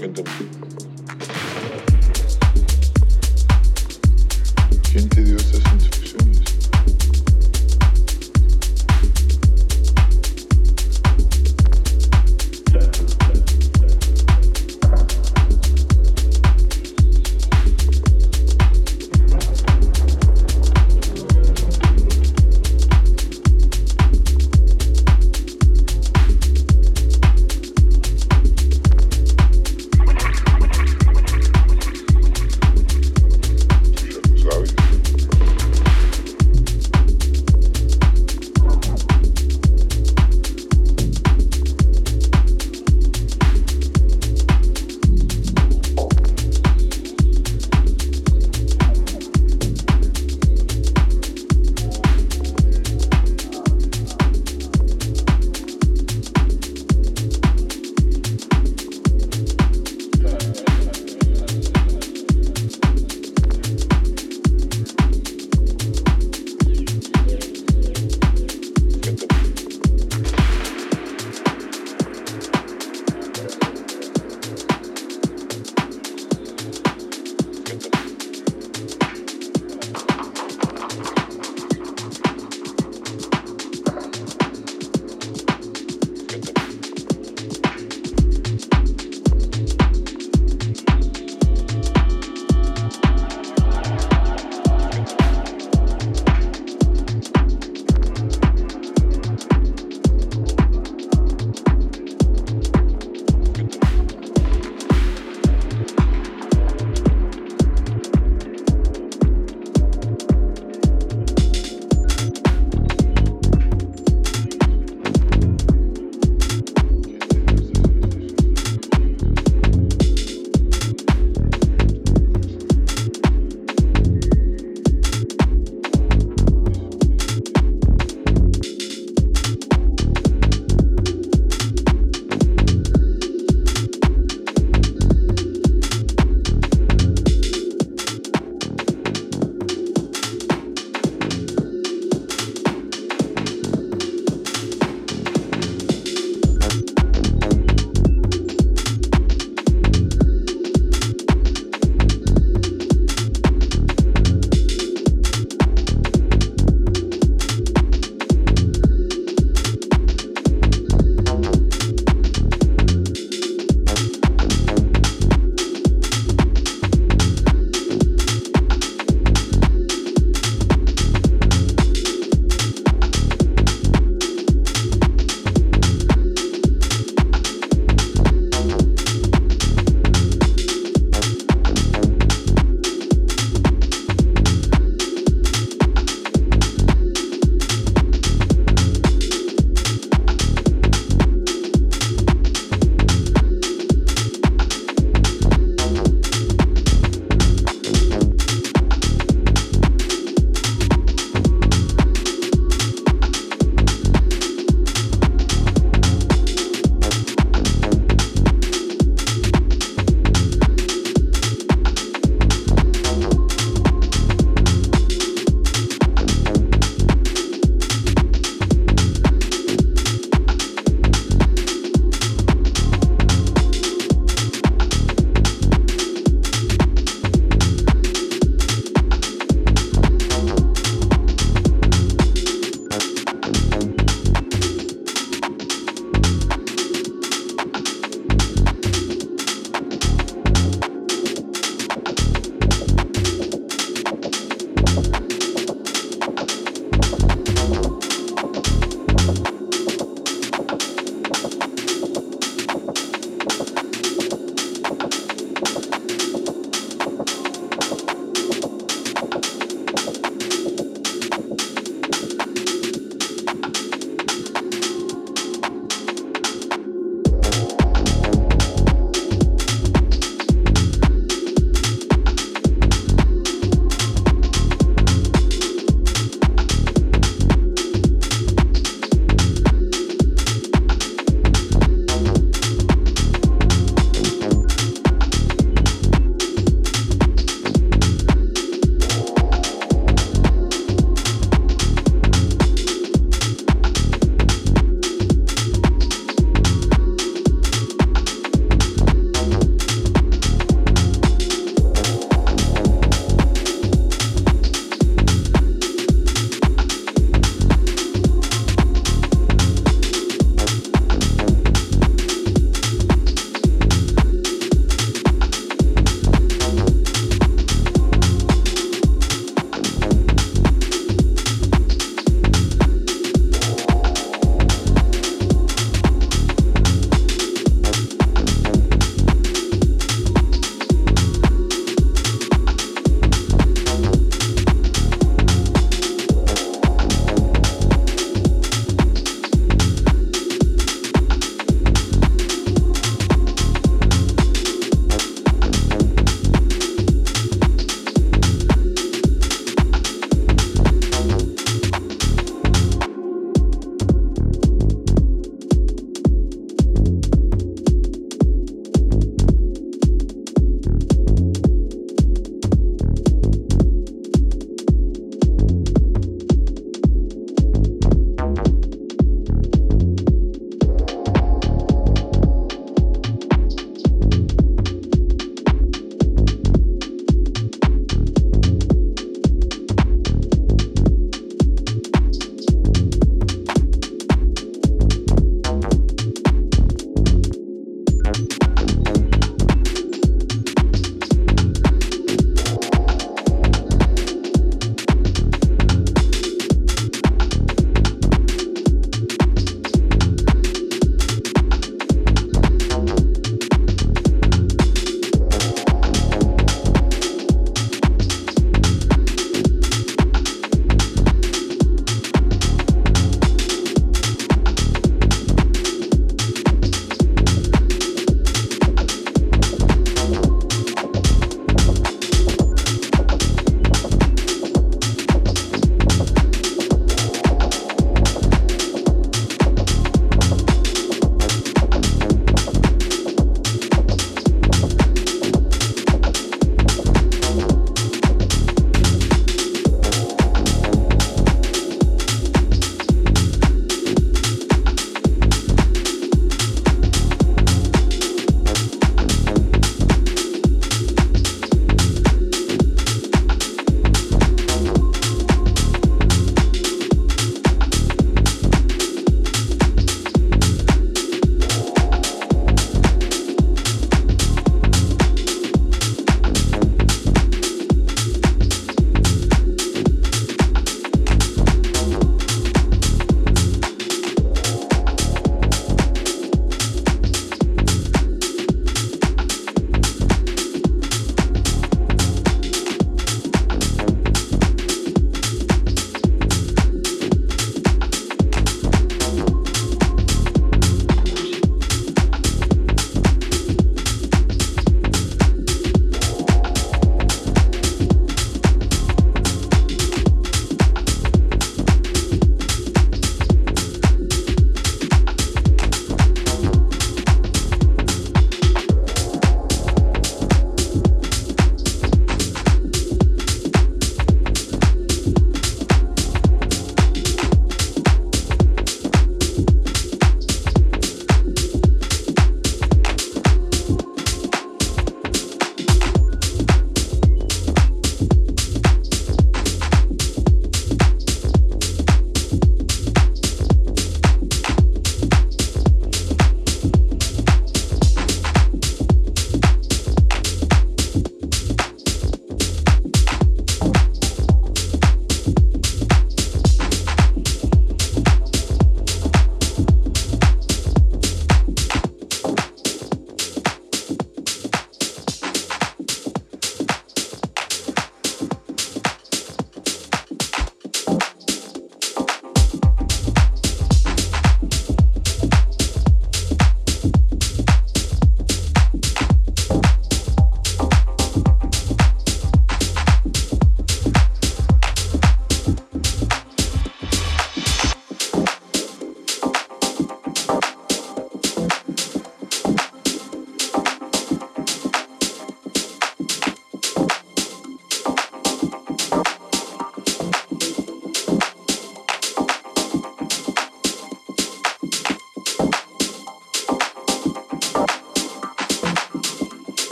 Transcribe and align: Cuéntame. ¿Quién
Cuéntame. 0.00 0.30
¿Quién 0.30 0.89